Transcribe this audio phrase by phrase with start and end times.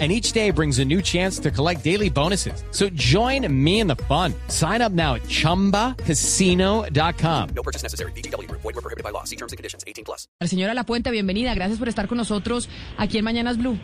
[0.00, 2.64] and each day brings a new chance to collect daily bonuses.
[2.72, 4.34] So join me in the fun.
[4.48, 7.48] Sign up now at ChumbaCasino.com.
[7.54, 8.10] No purchase necessary.
[8.16, 8.50] BGW.
[8.50, 9.22] Void were prohibited by law.
[9.22, 9.84] See terms and conditions.
[9.86, 10.26] 18 plus.
[10.42, 11.54] Señora La Puente, bienvenida.
[11.54, 13.78] Gracias por estar con nosotros aquí en Mañanas Blue.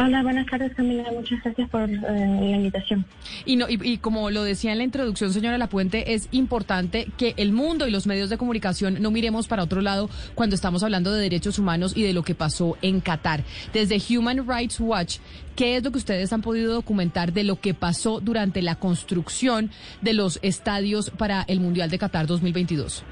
[0.00, 3.04] Hola, buenas tardes Camila, muchas gracias por eh, la invitación.
[3.44, 7.34] Y, no, y, y, como lo decía en la introducción, señora Lapuente, es importante que
[7.36, 11.12] el mundo y los medios de comunicación no miremos para otro lado cuando estamos hablando
[11.12, 13.42] de derechos humanos y de lo que pasó en Qatar.
[13.72, 15.18] Desde Human Rights Watch,
[15.56, 19.70] ¿qué es lo que ustedes han podido documentar de lo que pasó durante la construcción
[20.00, 23.02] de los estadios para el Mundial de Qatar 2022?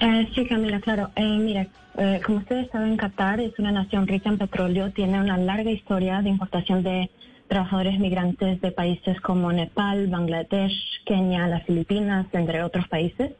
[0.00, 1.10] Eh, sí, Camila, claro.
[1.16, 1.66] Eh, mira,
[1.96, 6.22] eh, como ustedes saben, Qatar es una nación rica en petróleo, tiene una larga historia
[6.22, 7.10] de importación de
[7.48, 13.32] trabajadores migrantes de países como Nepal, Bangladesh, Kenia, las Filipinas, entre otros países.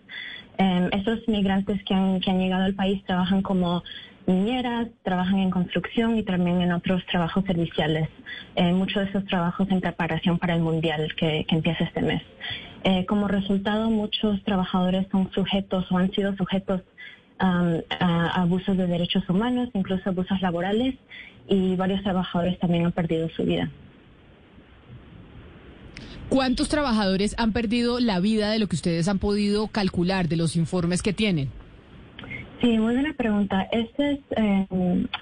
[0.59, 3.83] Eh, esos migrantes que han, llegado al país trabajan como
[4.27, 8.09] niñeras, trabajan en construcción y también en otros trabajos serviciales.
[8.55, 12.23] Eh, muchos de esos trabajos en preparación para el Mundial que empieza este mes.
[12.85, 16.83] Eh, como resultado, muchos trabajadores son sujetos o han sido sujetos
[17.41, 20.95] um, a abusos de derechos humanos, incluso abusos laborales,
[21.49, 23.71] y varios trabajadores también han perdido su vida.
[26.29, 30.57] ¿Cuántos trabajadores han perdido la vida de lo que ustedes han podido calcular de los
[30.57, 31.51] informes que tienen?
[32.65, 33.69] Sí, muy buena pregunta.
[33.71, 34.67] Este es eh,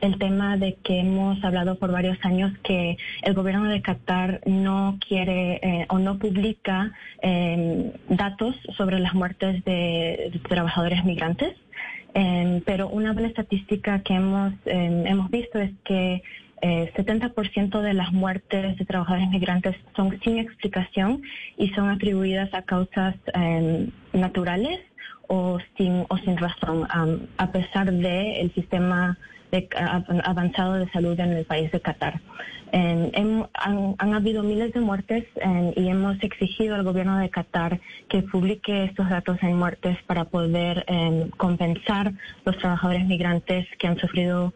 [0.00, 4.96] el tema de que hemos hablado por varios años que el gobierno de Qatar no
[5.04, 11.56] quiere eh, o no publica eh, datos sobre las muertes de, trabajadores migrantes.
[12.14, 16.22] Eh, pero una buena estadística que hemos, hemos visto es que
[16.60, 21.22] eh, 70% de las muertes de trabajadores migrantes son sin explicación
[21.56, 23.16] y son atribuidas a causas
[24.12, 24.78] naturales
[25.32, 29.16] o sin, o sin razón, um, a pesar del el sistema
[29.50, 29.66] de,
[30.24, 32.20] avanzado de salud en el país de Qatar.
[32.72, 35.24] Han, habido miles de muertes
[35.76, 40.84] y hemos exigido al gobierno de Qatar que publique estos datos en muertes para poder
[40.88, 42.12] eh, compensar
[42.44, 44.54] los trabajadores migrantes que han sufrido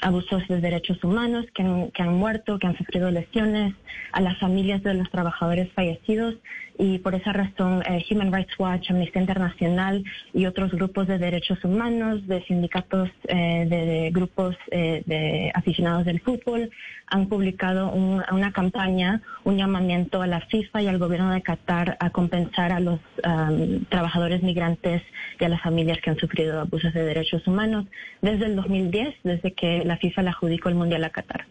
[0.00, 3.74] abusos de derechos humanos, que han, que han muerto, que han sufrido lesiones,
[4.12, 6.36] a las familias de los trabajadores fallecidos
[6.80, 10.02] y por esa razón eh, Human Rights Watch, Amnistía Internacional
[10.32, 16.06] y otros grupos de derechos humanos, de sindicatos, eh, de, de, grupos eh, de aficionados
[16.06, 16.70] del fútbol,
[17.10, 21.96] han publicado un, una campaña, un llamamiento a la FIFA y al gobierno de Qatar
[22.00, 23.00] a compensar a los
[23.88, 25.02] trabajadores migrantes
[25.38, 27.86] y a las familias que han sufrido abusos de derechos humanos
[28.22, 31.46] desde el 2010, desde que la FIFA le adjudicó el Mundial a Qatar.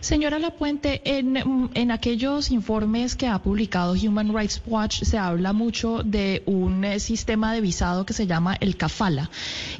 [0.00, 6.02] Señora Lapuente, en, en, aquellos informes que ha publicado Human Rights Watch se habla mucho
[6.02, 9.30] de un eh, sistema de visado que se llama el CAFALA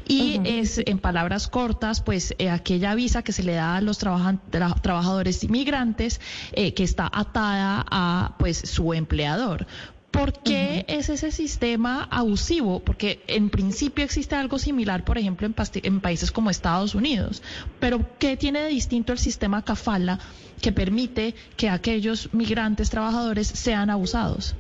[0.07, 0.61] y uh -huh.
[0.61, 4.39] es, en palabras cortas, pues eh, aquella visa que se le da a los trabaja
[4.51, 6.21] tra trabajadores inmigrantes
[6.53, 9.67] eh, que está atada a pues su empleador.
[10.11, 10.99] ¿Por qué uh -huh.
[10.99, 12.81] es ese sistema abusivo?
[12.81, 17.43] Porque en principio existe algo similar, por ejemplo, en, en, países como Estados Unidos.
[17.79, 20.19] Pero ¿qué tiene de distinto el sistema CAFALA
[20.61, 24.57] que permite que aquellos migrantes trabajadores sean abusados?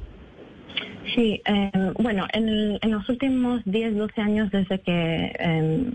[1.15, 5.33] Sí, eh, bueno, en, el, en, los últimos 10, 12 años desde que...
[5.39, 5.93] Eh,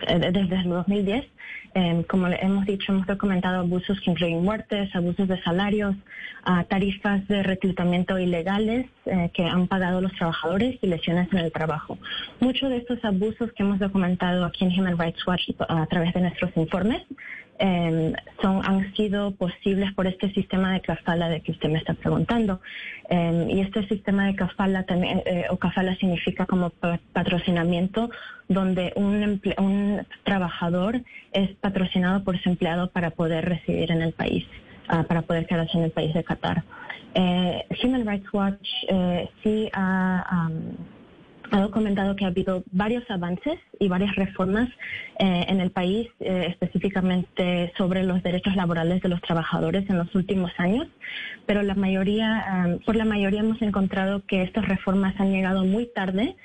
[0.00, 1.24] desde el 2010,
[1.74, 5.94] eh, como hemos dicho, hemos documentado abusos que incluyen muertes, abusos de salarios,
[6.68, 11.98] tarifas de reclutamiento ilegales eh, que han pagado los trabajadores y lesiones en el trabajo.
[12.40, 16.20] Muchos de estos abusos que hemos documentado aquí en Human Rights Watch a través de
[16.20, 17.02] nuestros informes
[17.58, 18.12] eh,
[18.42, 22.60] son, han sido posibles por este sistema de kafala de que usted me está preguntando.
[23.08, 26.70] Eh, y este sistema de kafala también, eh, o kafala significa como
[27.12, 28.10] patrocinamiento,
[28.48, 31.00] donde un, un, trabajador
[31.32, 34.44] es patrocinado por su empleado para poder residir en el país,
[34.92, 36.62] uh, para poder quedarse en el país de Qatar.
[37.82, 38.68] Human Rights Watch
[39.42, 40.48] sí ha...
[40.50, 40.95] Um,
[41.50, 44.68] ha documentado que ha habido varios avances y varias reformas
[45.18, 50.14] eh, en el país, eh, específicamente sobre los derechos laborales de los trabajadores en los
[50.14, 50.88] últimos años,
[51.46, 55.86] pero la mayoría, um, por la mayoría hemos encontrado que estas reformas han llegado muy
[55.94, 56.36] tarde,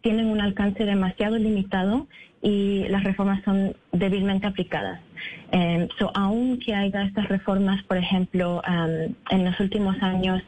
[0.00, 2.06] tienen un alcance demasiado limitado
[2.42, 5.00] y las reformas son débilmente aplicadas.
[5.52, 10.42] Um, so, aunque haya estas reformas, por ejemplo, um, en los últimos años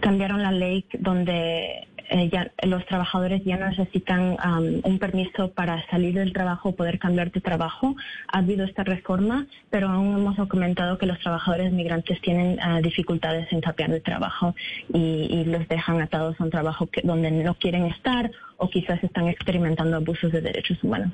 [0.00, 4.36] cambiaron la ley donde eh, ya, los trabajadores ya necesitan
[4.84, 7.96] un permiso para salir del trabajo o poder cambiar de trabajo.
[8.28, 13.52] Ha habido esta reforma, pero aún hemos documentado que los trabajadores migrantes tienen uh, dificultdes
[13.52, 14.54] en cambiar de trabajo
[14.92, 19.96] y, los dejan atados a un trabajo donde no quieren estar o quizás están experimentando
[19.96, 21.12] abusos de derechos humanos.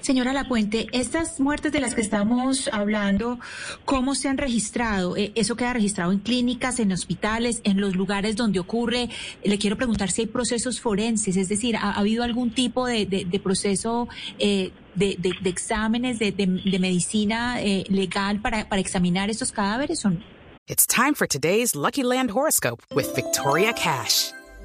[0.00, 3.38] Señora Lapuente, estas muertes de las que estamos hablando,
[3.84, 5.16] ¿cómo se han registrado?
[5.16, 9.10] Eh, ¿Eso queda registrado en clínicas, en hospitales, en los lugares donde ocurre?
[9.44, 13.40] Le quiero preguntar si hay procesos forenses, es decir, ¿ha, ha habido algún tipo de,
[13.42, 14.08] proceso
[14.38, 20.04] eh, de, exámenes de, medicina eh, legal para, examinar estos cadáveres
[20.88, 24.32] time for today's Lucky Land horoscope with Victoria Cash.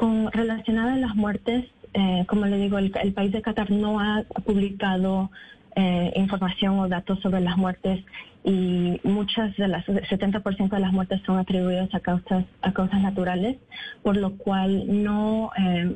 [0.00, 4.24] Con relacionada a las muertes, eh, como le digo, el, país de Qatar no ha
[4.46, 5.30] publicado
[5.76, 8.02] eh, información o datos sobre las muertes
[8.42, 13.58] y muchas de las 70% de las muertes son atribuidas a causas a causas naturales,
[14.02, 15.94] por lo cual no eh,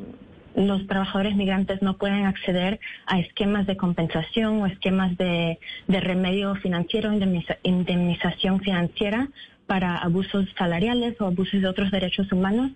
[0.55, 5.59] los trabajadores migrantes no pueden acceder a esquemas de compensación o esquemas de,
[5.89, 9.31] de remedio financiero, indemniza, indemnización financiera
[9.67, 12.73] para abusos salariales o abusos de otros derechos humanos.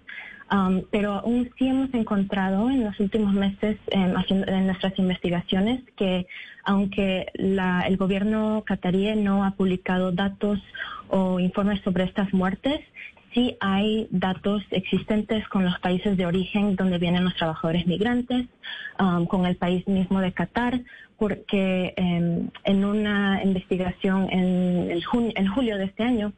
[0.50, 3.76] Um, pero aún sí hemos encontrado en los últimos meses
[4.16, 6.26] haciendo, en nuestras investigaciones que
[6.64, 10.58] aunque la, el gobierno catarí no ha publicado datos
[11.08, 12.80] o informes sobre estas muertes,
[13.34, 18.46] sí hay datos existentes con los países de origen donde vienen los trabajadores migrantes,
[18.98, 20.80] um, con el país mismo de Qatar,
[21.18, 26.32] porque eh, en una investigación en, el junio, en julio de este año,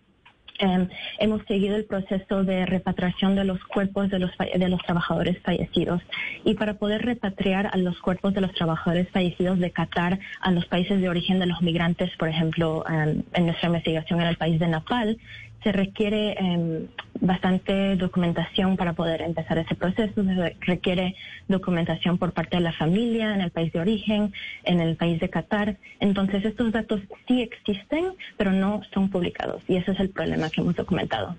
[0.60, 5.38] eh, hemos seguido el proceso de repatriación de los cuerpos de los, de los trabajadores
[5.42, 6.02] fallecidos.
[6.44, 10.66] Y para poder repatriar a los cuerpos de los trabajadores fallecidos de Qatar a los
[10.66, 14.58] países de origen de los migrantes, por ejemplo, eh, en nuestra investigación en el país
[14.60, 15.18] de Nepal,
[15.62, 16.86] se requiere eh,
[17.20, 20.24] bastante documentación para poder empezar ese proceso.
[20.24, 21.14] Se requiere
[21.48, 24.32] documentación por parte de la familia en el país de origen,
[24.64, 25.76] en el país de Qatar.
[26.00, 29.62] Entonces, estos datos sí existen, pero no son publicados.
[29.68, 31.36] Y ese es el problema que hemos documentado.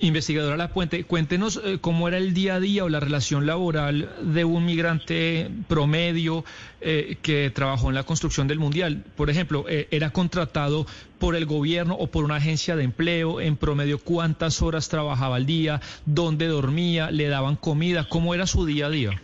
[0.00, 4.08] Investigadora La Puente, cuéntenos eh, cómo era el día a día o la relación laboral
[4.22, 6.44] de un migrante promedio
[6.80, 9.04] eh, que trabajó en la construcción del Mundial.
[9.16, 10.86] Por ejemplo, eh, ¿era contratado
[11.18, 13.40] por el gobierno o por una agencia de empleo?
[13.40, 15.80] En promedio, ¿cuántas horas trabajaba al día?
[16.06, 17.10] ¿Dónde dormía?
[17.10, 18.08] ¿Le daban comida?
[18.08, 19.20] ¿Cómo era su día a día?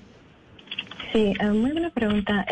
[1.13, 2.45] Sí, muy buena pregunta.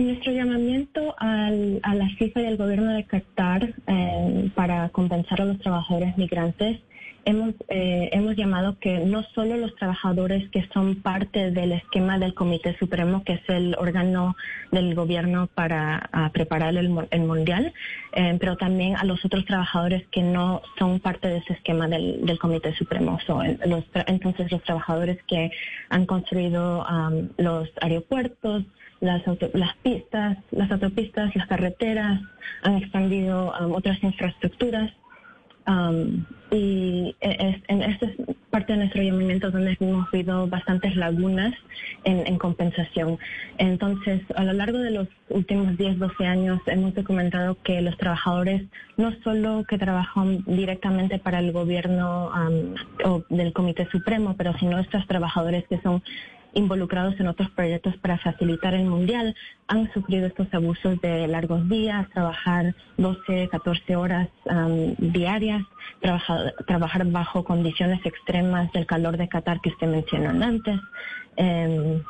[0.00, 5.44] Nuestro llamamiento al, a la FIFA y al gobierno de Qatar eh, para compensar a
[5.44, 6.80] los trabajadores migrantes,
[7.24, 12.34] hemos, eh, hemos llamado que no solo los trabajadores que son parte del esquema del
[12.34, 14.34] Comité Supremo, que es el órgano
[14.70, 17.72] del gobierno para preparar el, el Mundial,
[18.12, 22.24] eh, pero también a los otros trabajadores que no son parte de ese esquema del,
[22.24, 23.18] del Comité Supremo.
[23.26, 25.50] So, los, entonces, los trabajadores que
[25.90, 28.64] han construido um, los aeropuertos,
[29.02, 32.20] las, auto, las pistas, las autopistas, las carreteras,
[32.62, 34.90] han expandido um, otras infraestructuras.
[35.66, 38.16] Um, y es, en esta es
[38.50, 41.54] parte de nuestro llamamiento donde hemos visto bastantes lagunas
[42.04, 43.18] en, en, compensación.
[43.58, 48.62] Entonces, a lo largo de los últimos 10, 12 años hemos documentado que los trabajadores,
[48.96, 54.78] no solo que trabajan directamente para el gobierno um, o del Comité Supremo, pero sino
[54.78, 56.02] estos trabajadores que son
[56.54, 59.34] involucrados en otros proyectos para facilitar el mundial
[59.68, 65.62] han sufrido estos abusos de largos días, trabajar 12, 14 horas um, diarias,
[66.00, 70.78] trabajar, trabajar bajo condiciones extremas del calor de Qatar que usted mencionó antes
[71.38, 72.02] um,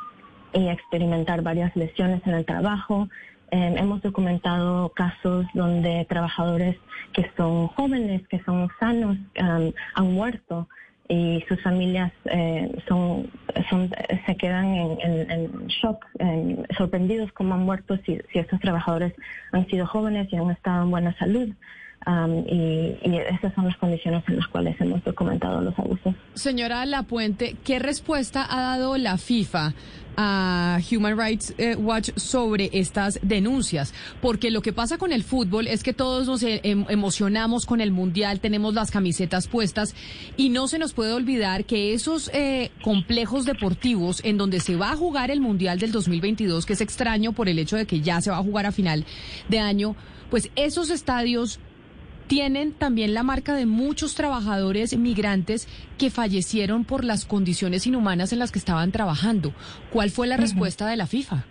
[0.53, 3.07] y experimentar varias lesiones en el trabajo.
[3.51, 6.75] Um, hemos documentado casos donde trabajadores
[7.13, 10.67] que son jóvenes, que son sanos, han muerto
[11.07, 13.29] y sus familias eh, son,
[13.69, 13.89] son,
[14.25, 19.13] se quedan en, en, shock, en, sorprendidos como han muerto si, si estos trabajadores
[19.51, 21.49] han sido jóvenes y han estado en buena salud.
[22.07, 26.15] Um, y, esas son las condiciones en las cuales hemos documentado los abusos.
[26.33, 29.73] Señora Lapuente, ¿qué respuesta ha dado la FIFA
[30.15, 33.93] a Human Rights eh, Watch sobre estas denuncias?
[34.21, 37.81] Porque lo que pasa con el fútbol es que todos nos eh, em- emocionamos con
[37.81, 39.95] el Mundial, tenemos las camisetas puestas
[40.37, 44.91] y no se nos puede olvidar que esos eh, complejos deportivos en donde se va
[44.91, 48.21] a jugar el Mundial del 2022, que es extraño por el hecho de que ya
[48.21, 49.05] se va a jugar a final
[49.49, 49.95] de año,
[50.29, 51.59] pues esos estadios
[52.27, 58.39] tienen también la marca de muchos trabajadores migrantes que fallecieron por las condiciones inhumanas en
[58.39, 59.53] las que estaban trabajando.
[59.91, 61.45] ¿Cuál fue la respuesta de la FIFA?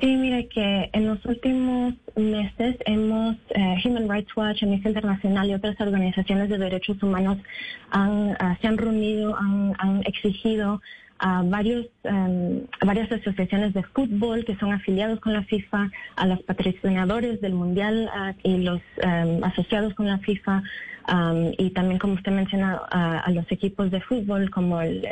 [0.00, 5.54] Sí, mire que en los últimos meses hemos, eh, Human Rights Watch, Amnistía Internacional y
[5.54, 7.36] otras organizaciones de derechos humanos
[7.90, 10.80] han, ah, se han reunido, han, han exigido
[11.18, 16.42] a varios, em, varias asociaciones de fútbol que son afiliados con la FIFA, a los
[16.42, 18.10] patrocinadores del Mundial
[18.42, 20.62] y los em, asociados con la FIFA,
[21.58, 25.04] y también, como usted menciona, a, los equipos de fútbol como el,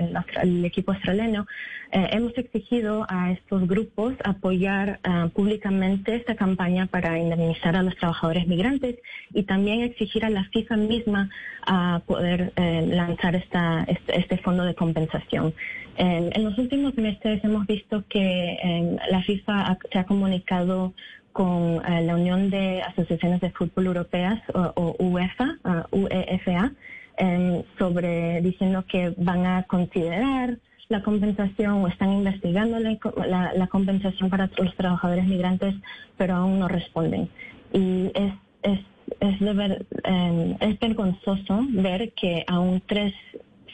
[0.64, 1.46] equipo australiano.
[1.90, 7.96] Eh, hemos exigido a estos grupos apoyar ah, públicamente esta campaña para indemnizar a los
[7.96, 8.96] trabajadores migrantes
[9.32, 11.30] y también exigir a la FIFA misma
[11.66, 15.54] a poder eh, lanzar esta, este, este fondo de compensación.
[16.00, 20.92] En los últimos meses hemos visto que eh, la FIFA ha- se ha comunicado
[21.32, 26.72] con eh, la Unión de Asociaciones de Fútbol Europeas o, o UEFA, ah, UEFA,
[27.18, 30.56] em, sobre diciendo que van a considerar
[30.88, 35.74] la compensación o están investigando la, la- la compensación para los trabajadores migrantes,
[36.16, 37.28] pero aún no responden.
[37.72, 38.32] Y es,
[38.62, 38.80] es,
[39.20, 43.12] es, de ver- em, es vergonzoso ver que aún tres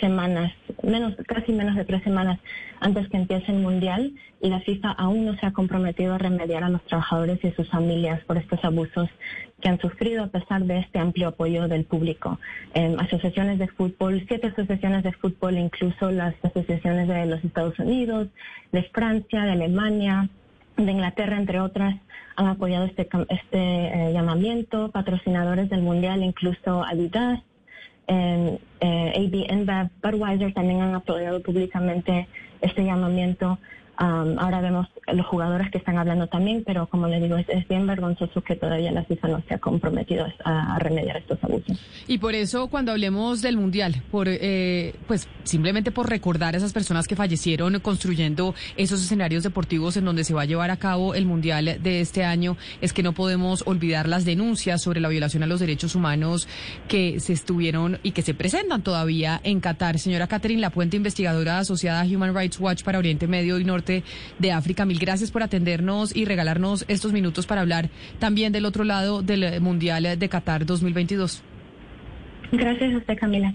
[0.01, 2.39] semanas, menos, casi menos de tres semanas
[2.81, 6.65] antes que empiece el Mundial, y la FIFA aún no se ha comprometido a remediar
[6.65, 9.09] a los trabajadores y sus familias por estos abusos
[9.61, 12.39] que han sufrido a pesar de este amplio apoyo del público.
[12.75, 18.29] Em, asociaciones de fútbol, siete asociaciones de fútbol, incluso las asociaciones de los Estados Unidos,
[18.73, 20.29] de Francia, de Alemania,
[20.77, 21.95] de Inglaterra, entre otras,
[22.37, 27.41] han apoyado este, este eh, llamamiento, patrocinadores del Mundial, incluso Adidas,
[28.07, 32.29] eh, AB InBev, Budweiser también han apoyado públicamente
[32.61, 33.59] este llamamiento.
[34.01, 37.87] Um, ahora vemos los jugadores que están hablando también, pero como le digo, es, bien
[37.87, 41.79] vergonzoso que todavía la FIFA no se ha comprometido a, a remediar estos abusos.
[42.07, 46.73] Y por eso cuando hablemos del Mundial, por eh, pues simplemente por recordar a esas
[46.73, 51.15] personas que fallecieron construyendo esos escenarios deportivos en donde se va a llevar a cabo
[51.15, 55.43] el Mundial de este año, es que no podemos olvidar las denuncias sobre la violación
[55.43, 56.49] a los derechos humanos
[56.89, 59.99] que se estuvieron y que se presentan todavía en Qatar.
[59.99, 64.53] Señora Catherine Lapuente, investigadora asociada a Human Rights Watch para Oriente Medio y Norte de
[64.53, 69.23] África, mil gracias por atendernos y regalarnos estos minutos para hablar también del otro lado
[69.23, 71.43] del Mundial de Qatar 2022.
[72.53, 73.55] Gracias a usted, Camila.